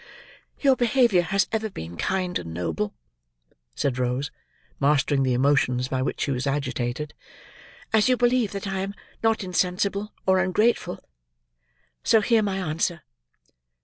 "Your 0.59 0.75
behaviour 0.75 1.21
has 1.21 1.47
ever 1.51 1.69
been 1.69 1.95
kind 1.95 2.39
and 2.39 2.55
noble." 2.55 2.95
said 3.75 3.99
Rose, 3.99 4.31
mastering 4.79 5.21
the 5.21 5.35
emotions 5.35 5.89
by 5.89 6.01
which 6.01 6.21
she 6.21 6.31
was 6.31 6.47
agitated. 6.47 7.13
"As 7.93 8.09
you 8.09 8.17
believe 8.17 8.51
that 8.53 8.65
I 8.65 8.79
am 8.79 8.95
not 9.21 9.43
insensible 9.43 10.11
or 10.25 10.39
ungrateful, 10.39 11.03
so 12.03 12.19
hear 12.21 12.41
my 12.41 12.57
answer." 12.57 13.03